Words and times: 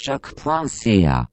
choc.ca 0.00 1.29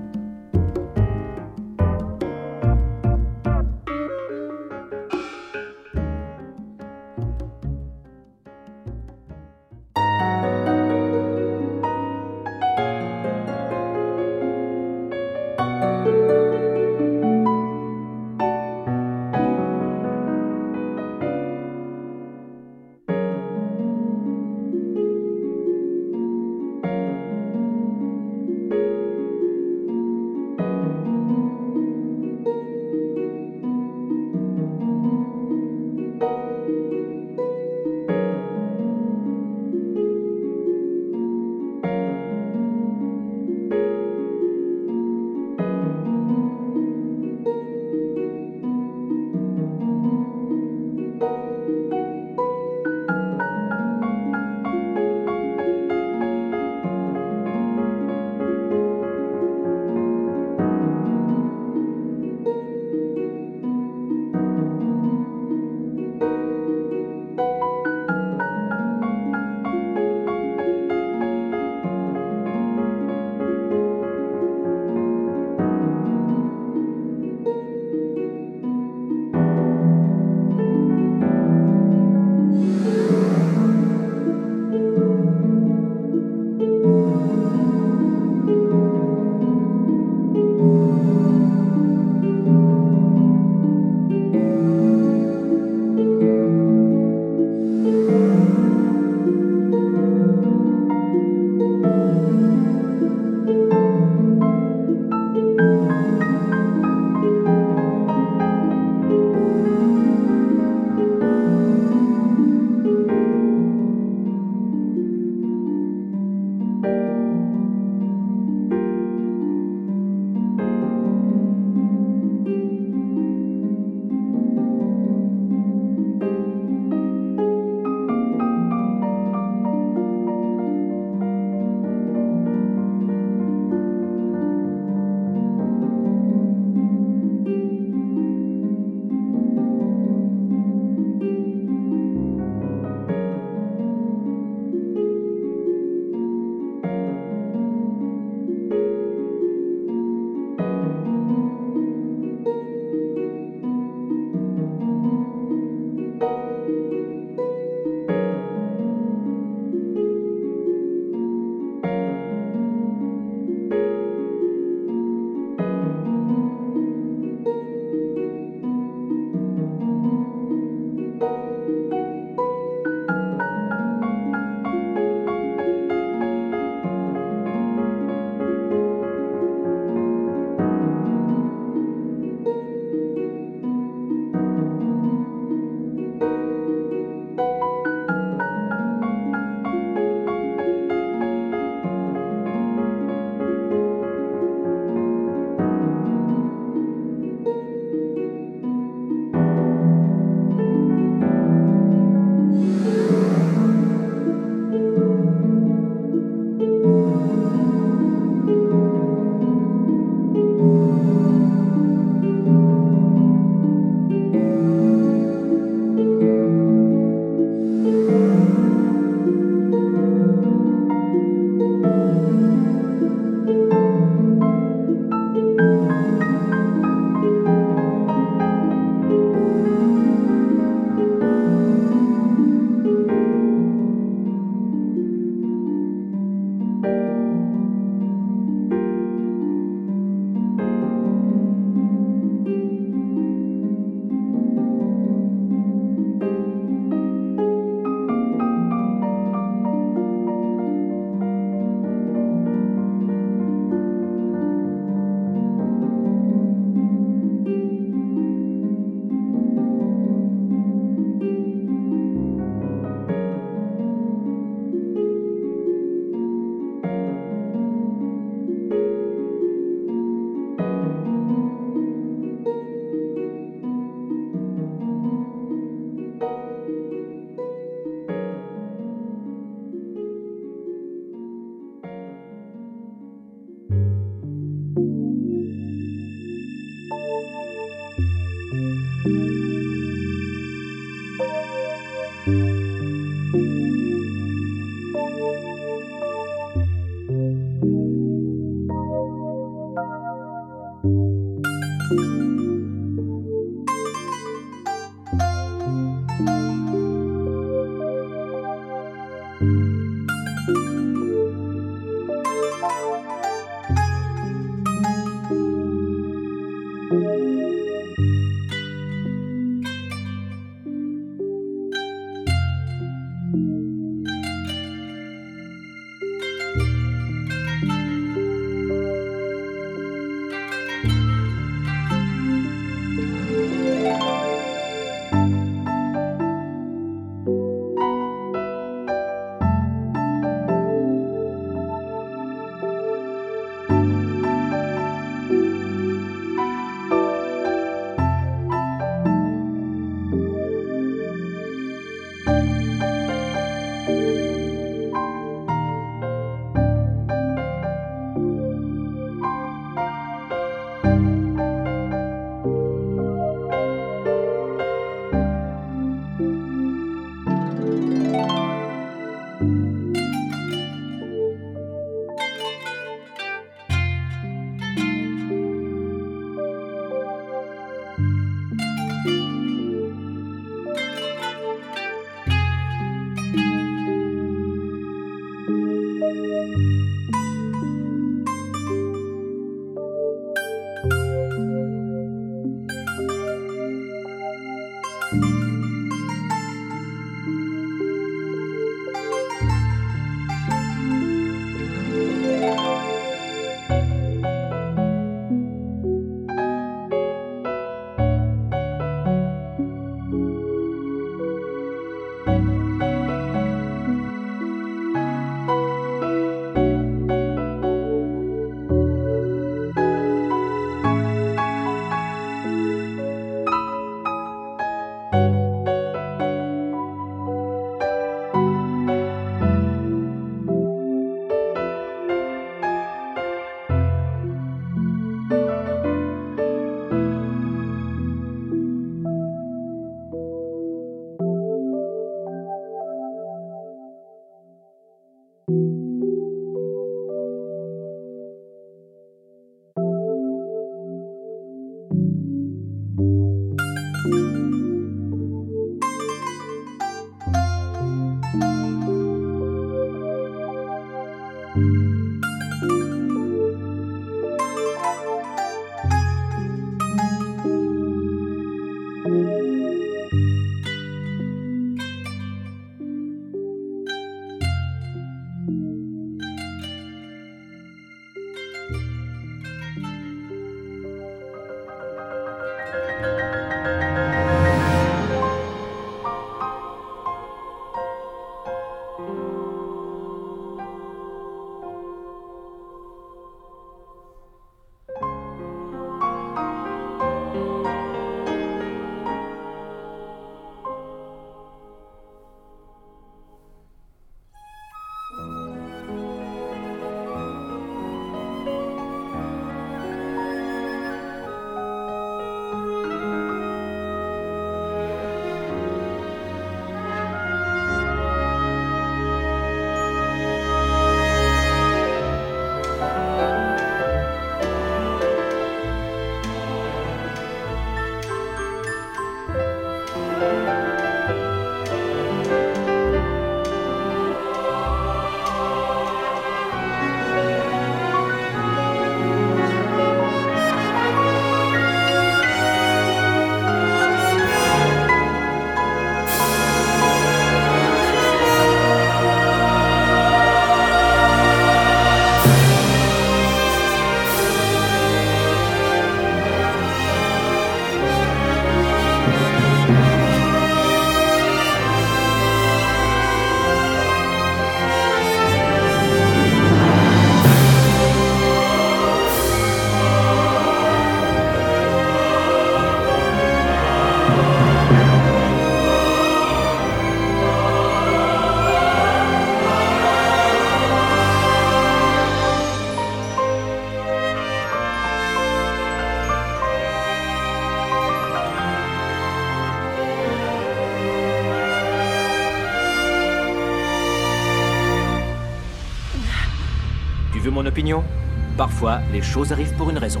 Parfois, 598.48 598.80
les 598.90 599.02
choses 599.02 599.30
arrivent 599.30 599.52
pour 599.52 599.68
une 599.68 599.76
raison. 599.76 600.00